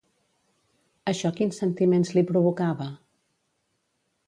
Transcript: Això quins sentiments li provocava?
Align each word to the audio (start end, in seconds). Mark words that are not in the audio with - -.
Això 1.11 1.31
quins 1.41 1.59
sentiments 1.65 2.15
li 2.17 2.25
provocava? 2.33 2.91